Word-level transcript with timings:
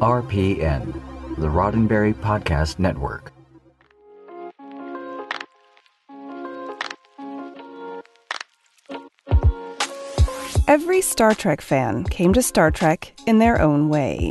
RPN, 0.00 0.92
the 1.36 1.46
Roddenberry 1.46 2.14
Podcast 2.14 2.78
Network. 2.78 3.32
Every 10.68 11.00
Star 11.02 11.34
Trek 11.34 11.60
fan 11.60 12.04
came 12.04 12.32
to 12.32 12.42
Star 12.42 12.70
Trek 12.70 13.12
in 13.26 13.38
their 13.38 13.60
own 13.60 13.88
way. 13.88 14.30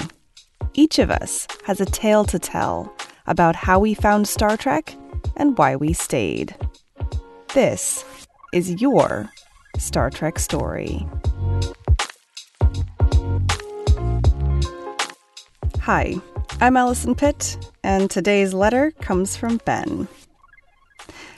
Each 0.74 0.98
of 1.00 1.12
us 1.12 1.48
has 1.66 1.80
a 1.80 1.86
tale 1.86 2.26
to 2.26 2.40
tell 2.40 2.92
about 3.28 3.56
how 3.56 3.80
we 3.80 3.94
found 3.94 4.28
Star 4.28 4.58
Trek 4.58 4.96
and 5.36 5.58
why 5.58 5.76
we 5.76 5.94
stayed. 5.94 6.56
This 7.54 8.04
is 8.54 8.82
your 8.82 9.30
Star 9.78 10.10
Trek 10.10 10.40
story. 10.40 11.06
Hi, 15.86 16.14
I'm 16.60 16.78
Allison 16.78 17.16
Pitt, 17.16 17.58
and 17.84 18.08
today's 18.08 18.54
letter 18.54 18.92
comes 19.02 19.36
from 19.36 19.58
Ben. 19.66 20.08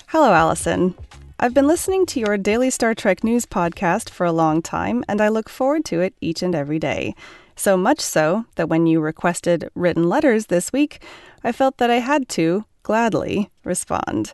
Hello, 0.08 0.34
Allison. 0.34 0.96
I've 1.40 1.54
been 1.54 1.66
listening 1.66 2.06
to 2.08 2.20
your 2.20 2.38
daily 2.38 2.70
Star 2.70 2.94
Trek 2.94 3.24
news 3.24 3.46
podcast 3.46 4.10
for 4.10 4.26
a 4.26 4.34
long 4.34 4.62
time, 4.62 5.06
and 5.08 5.22
I 5.22 5.30
look 5.30 5.48
forward 5.48 5.86
to 5.86 6.02
it 6.02 6.14
each 6.20 6.44
and 6.44 6.54
every 6.54 6.78
day. 6.78 7.16
So 7.56 7.78
much 7.78 8.02
so 8.02 8.44
that 8.56 8.68
when 8.68 8.86
you 8.86 9.00
requested 9.00 9.70
written 9.76 10.10
letters 10.10 10.48
this 10.48 10.74
week, 10.74 11.02
I 11.42 11.54
felt 11.54 11.78
that 11.78 11.90
I 11.90 12.00
had 12.00 12.28
to, 12.30 12.66
gladly, 12.84 13.50
respond. 13.64 14.34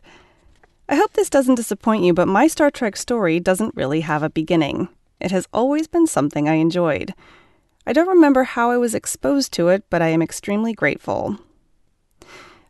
I 0.88 0.96
hope 0.96 1.12
this 1.12 1.30
doesn't 1.30 1.54
disappoint 1.54 2.02
you, 2.02 2.12
but 2.14 2.26
my 2.26 2.48
Star 2.48 2.72
Trek 2.72 2.96
story 2.96 3.38
doesn't 3.38 3.76
really 3.76 4.00
have 4.00 4.24
a 4.24 4.28
beginning. 4.28 4.88
It 5.20 5.30
has 5.30 5.46
always 5.52 5.86
been 5.86 6.08
something 6.08 6.48
I 6.48 6.54
enjoyed. 6.54 7.14
I 7.90 7.92
don't 7.92 8.06
remember 8.06 8.44
how 8.44 8.70
I 8.70 8.76
was 8.76 8.94
exposed 8.94 9.52
to 9.54 9.66
it, 9.66 9.82
but 9.90 10.00
I 10.00 10.10
am 10.10 10.22
extremely 10.22 10.72
grateful. 10.72 11.38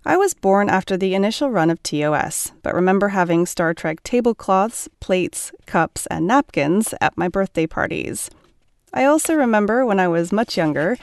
I 0.02 0.16
was 0.16 0.33
born 0.33 0.71
after 0.71 0.96
the 0.96 1.15
initial 1.15 1.51
run 1.51 1.68
of 1.68 1.82
TOS, 1.82 2.52
but 2.62 2.74
remember 2.74 3.09
having 3.09 3.45
Star 3.45 3.74
Trek 3.74 3.99
tablecloths, 4.02 4.88
plates, 4.99 5.52
cups, 5.66 6.07
and 6.07 6.27
napkins 6.27 6.95
at 7.02 7.18
my 7.18 7.29
birthday 7.29 7.66
parties. 7.66 8.30
I 8.95 9.04
also 9.04 9.35
remember 9.35 9.85
when 9.85 10.01
I 10.01 10.09
was 10.09 10.32
much 10.32 10.57
younger 10.57 10.96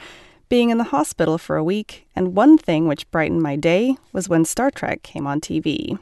being 0.48 0.70
in 0.70 0.78
the 0.78 0.90
hospital 0.90 1.38
for 1.38 1.54
a 1.54 1.62
week, 1.62 2.08
and 2.16 2.34
one 2.34 2.58
thing 2.58 2.88
which 2.88 3.08
brightened 3.12 3.42
my 3.42 3.54
day 3.54 3.94
was 4.12 4.28
when 4.28 4.44
Star 4.44 4.72
Trek 4.72 5.04
came 5.04 5.28
on 5.28 5.40
TV. 5.40 5.96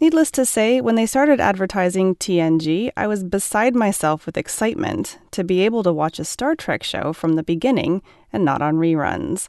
Needless 0.00 0.30
to 0.32 0.46
say, 0.46 0.80
when 0.80 0.94
they 0.94 1.06
started 1.06 1.40
advertising 1.40 2.14
TNG, 2.14 2.90
I 2.96 3.08
was 3.08 3.24
beside 3.24 3.74
myself 3.74 4.26
with 4.26 4.36
excitement 4.36 5.18
to 5.32 5.42
be 5.42 5.62
able 5.62 5.82
to 5.82 5.92
watch 5.92 6.20
a 6.20 6.24
Star 6.24 6.54
Trek 6.54 6.84
show 6.84 7.12
from 7.12 7.34
the 7.34 7.42
beginning 7.42 8.02
and 8.32 8.44
not 8.44 8.62
on 8.62 8.76
reruns. 8.76 9.48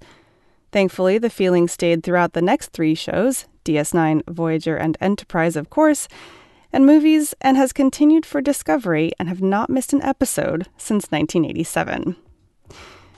Thankfully, 0.71 1.19
the 1.19 1.29
feeling 1.29 1.67
stayed 1.67 2.03
throughout 2.03 2.33
the 2.33 2.41
next 2.41 2.71
three 2.71 2.95
shows 2.95 3.45
DS9, 3.63 4.23
Voyager, 4.27 4.75
and 4.75 4.97
Enterprise, 4.99 5.55
of 5.55 5.69
course, 5.69 6.07
and 6.73 6.83
movies, 6.83 7.35
and 7.41 7.55
has 7.55 7.71
continued 7.71 8.25
for 8.25 8.41
Discovery 8.41 9.11
and 9.19 9.29
have 9.29 9.41
not 9.41 9.69
missed 9.69 9.93
an 9.93 10.01
episode 10.01 10.67
since 10.77 11.11
1987. 11.11 12.15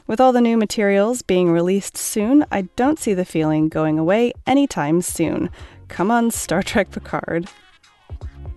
With 0.05 0.19
all 0.19 0.33
the 0.33 0.41
new 0.41 0.57
materials 0.57 1.21
being 1.21 1.49
released 1.49 1.95
soon, 1.95 2.45
I 2.51 2.63
don't 2.75 2.99
see 2.99 3.13
the 3.13 3.23
feeling 3.23 3.69
going 3.69 3.97
away 3.97 4.33
anytime 4.45 5.01
soon. 5.01 5.49
Come 5.91 6.09
on, 6.09 6.31
Star 6.31 6.63
Trek 6.63 6.89
Picard. 6.89 7.47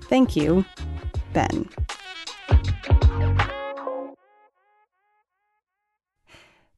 Thank 0.05 0.37
you, 0.37 0.65
Ben. 1.33 1.69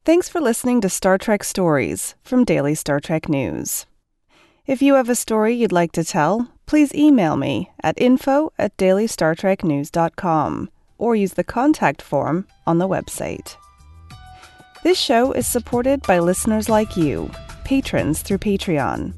Thanks 0.03 0.27
for 0.27 0.41
listening 0.41 0.81
to 0.81 0.89
Star 0.89 1.19
Trek 1.19 1.43
Stories 1.43 2.15
from 2.23 2.43
Daily 2.43 2.73
Star 2.73 2.99
Trek 2.99 3.29
News. 3.29 3.85
If 4.65 4.81
you 4.81 4.95
have 4.95 5.09
a 5.09 5.15
story 5.15 5.53
you'd 5.53 5.71
like 5.71 5.91
to 5.91 6.03
tell, 6.03 6.51
please 6.65 6.93
email 6.95 7.37
me 7.37 7.69
at 7.83 8.01
info 8.01 8.51
at 8.57 8.75
dailystartreknews.com 8.77 10.69
or 10.97 11.15
use 11.15 11.33
the 11.33 11.43
contact 11.43 12.01
form 12.01 12.47
on 12.65 12.79
the 12.79 12.87
website. 12.87 13.55
This 14.83 14.97
show 14.97 15.33
is 15.33 15.45
supported 15.45 16.01
by 16.01 16.17
listeners 16.17 16.67
like 16.67 16.97
you, 16.97 17.29
patrons 17.63 18.23
through 18.23 18.39
Patreon. 18.39 19.13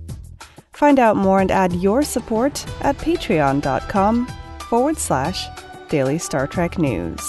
Find 0.79 0.97
out 0.97 1.17
more 1.17 1.41
and 1.41 1.51
add 1.51 1.73
your 1.73 2.03
support 2.03 2.65
at 2.79 2.97
patreon.com 2.99 4.27
forward 4.69 4.97
slash 4.97 5.45
daily 5.89 6.17
Star 6.17 6.47
Trek 6.47 6.77
news. 6.77 7.19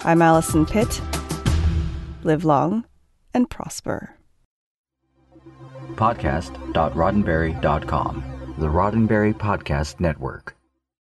I'm 0.00 0.22
Allison 0.22 0.64
Pitt. 0.64 1.02
Live 2.22 2.46
long 2.46 2.86
and 3.34 3.50
prosper. 3.50 4.14
Podcast.roddenberry.com, 5.96 8.24
the 8.56 8.68
Roddenberry 8.68 9.34
Podcast 9.34 10.00
Network. 10.00 10.55